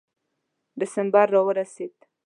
[0.79, 1.95] ډسمبر را ورسېد.